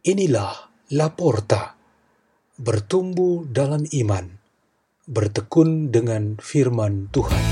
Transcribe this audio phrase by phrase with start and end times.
[0.00, 1.76] Inilah Laporta,
[2.56, 4.32] bertumbuh dalam iman,
[5.04, 7.44] bertekun dengan firman Tuhan.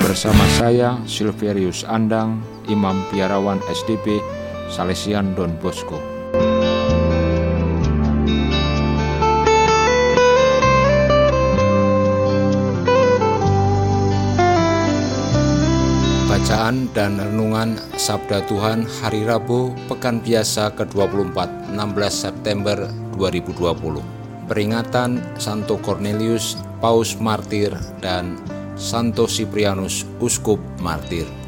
[0.00, 2.40] Bersama saya Silverius Andang,
[2.72, 4.24] Imam Piarawan SDP,
[4.72, 6.15] Salesian Don Bosco.
[16.66, 21.78] Bacaan dan Renungan Sabda Tuhan Hari Rabu Pekan Biasa ke-24 16
[22.10, 27.70] September 2020 Peringatan Santo Cornelius Paus Martir
[28.02, 28.34] dan
[28.74, 31.45] Santo Siprianus Uskup Martir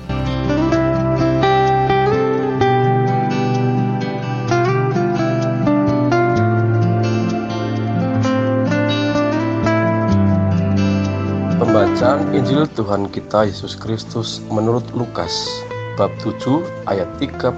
[11.88, 15.64] Pembacaan Injil Tuhan kita Yesus Kristus menurut Lukas
[15.96, 17.56] bab 7 ayat 31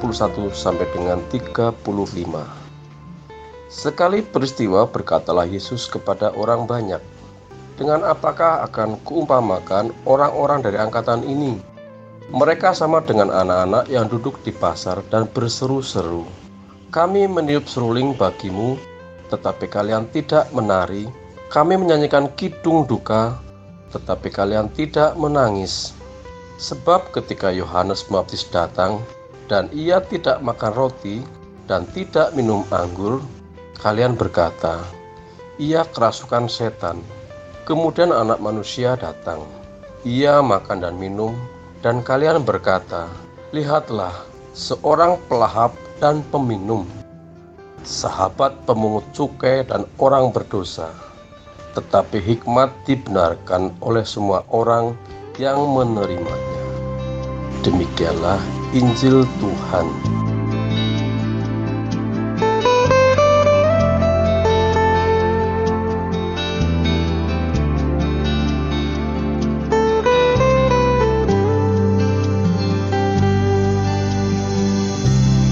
[0.55, 1.75] sampai dengan 35.
[3.67, 7.03] Sekali peristiwa berkatalah Yesus kepada orang banyak,
[7.75, 11.59] "Dengan apakah akan kuumpamakan orang-orang dari angkatan ini?
[12.31, 16.23] Mereka sama dengan anak-anak yang duduk di pasar dan berseru-seru,
[16.95, 18.79] 'Kami meniup seruling bagimu,
[19.27, 21.11] tetapi kalian tidak menari.
[21.51, 23.50] Kami menyanyikan kidung duka,
[23.91, 25.95] tetapi kalian tidak menangis.
[26.61, 29.01] Sebab ketika Yohanes Pembaptis datang
[29.49, 31.25] dan ia tidak makan roti
[31.67, 33.25] dan tidak minum anggur,
[33.81, 34.83] kalian berkata,
[35.57, 37.01] ia kerasukan setan.
[37.65, 39.47] Kemudian anak manusia datang.
[40.03, 41.37] Ia makan dan minum,
[41.85, 43.09] dan kalian berkata,
[43.53, 44.15] Lihatlah,
[44.57, 46.89] seorang pelahap dan peminum,
[47.85, 51.10] sahabat pemungut cukai dan orang berdosa
[51.75, 54.99] tetapi hikmat dibenarkan oleh semua orang
[55.39, 56.59] yang menerimanya.
[57.63, 58.41] Demikianlah
[58.75, 59.87] Injil Tuhan.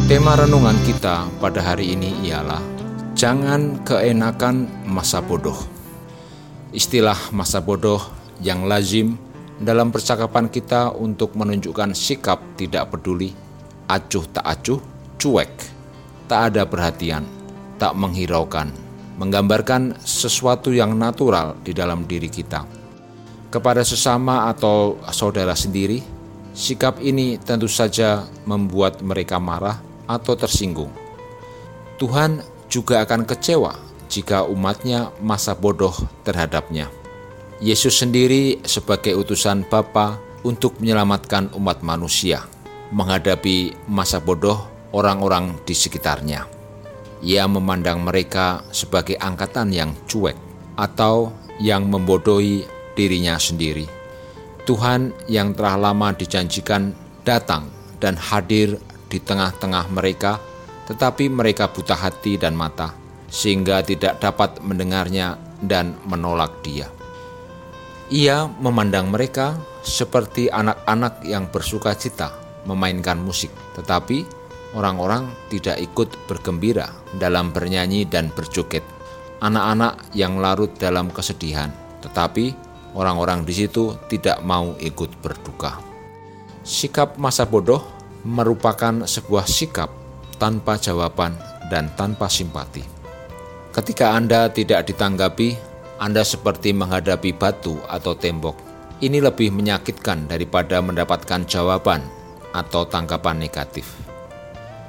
[0.08, 2.78] Tema renungan kita pada hari ini ialah
[3.18, 5.77] Jangan keenakan masa bodoh.
[6.68, 8.04] Istilah masa bodoh
[8.44, 9.16] yang lazim
[9.56, 13.32] dalam percakapan kita untuk menunjukkan sikap tidak peduli,
[13.88, 14.76] acuh tak acuh,
[15.16, 15.48] cuek,
[16.28, 17.24] tak ada perhatian,
[17.80, 18.68] tak menghiraukan,
[19.16, 22.68] menggambarkan sesuatu yang natural di dalam diri kita.
[23.48, 26.04] Kepada sesama atau saudara sendiri,
[26.52, 30.92] sikap ini tentu saja membuat mereka marah atau tersinggung.
[31.96, 36.88] Tuhan juga akan kecewa jika umatnya masa bodoh terhadapnya.
[37.60, 42.42] Yesus sendiri sebagai utusan Bapa untuk menyelamatkan umat manusia
[42.88, 44.64] menghadapi masa bodoh
[44.96, 46.48] orang-orang di sekitarnya.
[47.20, 50.38] Ia memandang mereka sebagai angkatan yang cuek
[50.78, 52.64] atau yang membodohi
[52.94, 53.84] dirinya sendiri.
[54.64, 56.94] Tuhan yang telah lama dijanjikan
[57.26, 57.68] datang
[57.98, 58.78] dan hadir
[59.10, 60.38] di tengah-tengah mereka,
[60.86, 66.88] tetapi mereka buta hati dan mata sehingga tidak dapat mendengarnya dan menolak dia.
[68.08, 72.32] Ia memandang mereka seperti anak-anak yang bersuka cita
[72.64, 74.24] memainkan musik, tetapi
[74.72, 76.88] orang-orang tidak ikut bergembira
[77.20, 78.84] dalam bernyanyi dan berjoget.
[79.38, 82.56] Anak-anak yang larut dalam kesedihan, tetapi
[82.96, 85.78] orang-orang di situ tidak mau ikut berduka.
[86.64, 87.84] Sikap masa bodoh
[88.26, 89.92] merupakan sebuah sikap
[90.40, 91.38] tanpa jawaban
[91.70, 92.97] dan tanpa simpati.
[93.78, 95.54] Ketika Anda tidak ditanggapi,
[96.02, 98.58] Anda seperti menghadapi batu atau tembok.
[98.98, 102.02] Ini lebih menyakitkan daripada mendapatkan jawaban
[102.50, 103.86] atau tanggapan negatif.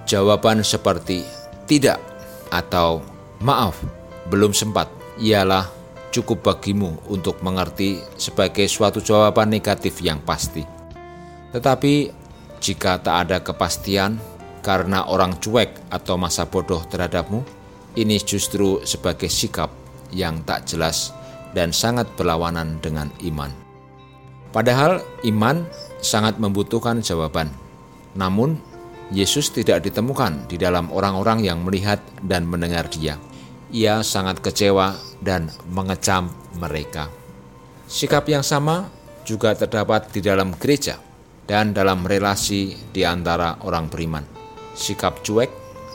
[0.09, 1.21] Jawaban seperti
[1.69, 2.01] tidak
[2.49, 3.05] atau
[3.45, 3.77] maaf,
[4.25, 4.89] belum sempat
[5.21, 5.69] ialah
[6.09, 10.65] cukup bagimu untuk mengerti sebagai suatu jawaban negatif yang pasti.
[11.53, 11.93] Tetapi
[12.57, 14.17] jika tak ada kepastian
[14.65, 17.58] karena orang cuek atau masa bodoh terhadapmu,
[17.97, 19.73] ini justru sebagai sikap
[20.13, 21.13] yang tak jelas
[21.57, 23.49] dan sangat berlawanan dengan iman.
[24.49, 25.65] Padahal iman
[26.01, 27.49] sangat membutuhkan jawaban.
[28.17, 28.57] Namun,
[29.09, 33.17] Yesus tidak ditemukan di dalam orang-orang yang melihat dan mendengar Dia.
[33.69, 37.09] Ia sangat kecewa dan mengecam mereka.
[37.89, 38.89] Sikap yang sama
[39.25, 40.97] juga terdapat di dalam gereja
[41.45, 44.25] dan dalam relasi di antara orang beriman.
[44.73, 45.49] Sikap cuek,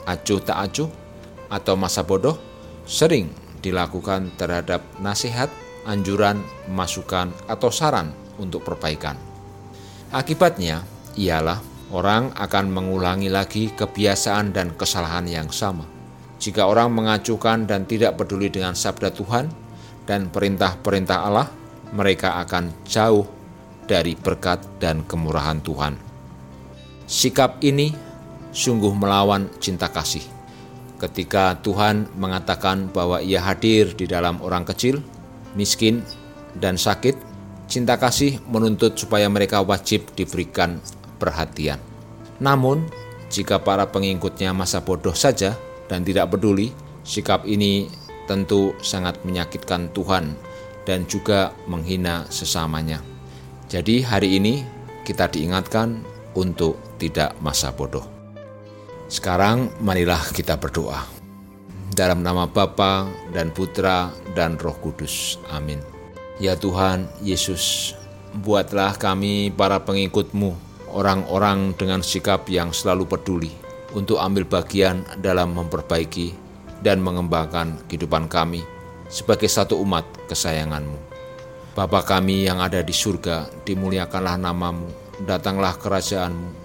[0.07, 1.04] acuh tak acuh,
[1.49, 2.37] atau masa bodoh
[2.85, 3.29] sering
[3.65, 5.49] dilakukan terhadap nasihat,
[5.89, 9.17] anjuran, masukan, atau saran untuk perbaikan.
[10.13, 10.85] Akibatnya
[11.17, 11.59] ialah
[11.89, 15.85] orang akan mengulangi lagi kebiasaan dan kesalahan yang sama.
[16.37, 19.49] Jika orang mengacuhkan dan tidak peduli dengan sabda Tuhan
[20.05, 21.49] dan perintah-perintah Allah,
[21.95, 23.25] mereka akan jauh
[23.89, 25.97] dari berkat dan kemurahan Tuhan.
[27.05, 27.93] Sikap ini
[28.51, 30.34] sungguh melawan cinta kasih.
[31.05, 35.05] Ketika Tuhan mengatakan bahwa Ia hadir di dalam orang kecil,
[35.53, 36.01] miskin,
[36.57, 37.13] dan sakit,
[37.69, 40.81] cinta kasih menuntut supaya mereka wajib diberikan
[41.21, 41.77] perhatian.
[42.41, 42.89] Namun,
[43.29, 45.53] jika para pengikutnya masa bodoh saja
[45.85, 46.73] dan tidak peduli,
[47.05, 47.85] sikap ini
[48.25, 50.33] tentu sangat menyakitkan Tuhan
[50.89, 52.97] dan juga menghina sesamanya.
[53.69, 54.65] Jadi, hari ini
[55.05, 56.01] kita diingatkan
[56.33, 58.14] untuk tidak masa bodoh.
[59.05, 61.05] Sekarang, marilah kita berdoa.
[61.93, 65.37] Dalam nama Bapa dan Putra dan Roh Kudus.
[65.53, 65.77] Amin.
[66.41, 67.93] Ya Tuhan Yesus,
[68.41, 70.57] buatlah kami para pengikutmu
[70.89, 73.53] orang-orang dengan sikap yang selalu peduli
[73.93, 76.33] untuk ambil bagian dalam memperbaiki
[76.81, 78.65] dan mengembangkan kehidupan kami
[79.07, 80.97] sebagai satu umat kesayanganmu.
[81.77, 84.89] Bapa kami yang ada di surga, dimuliakanlah namamu,
[85.23, 86.64] datanglah kerajaanmu,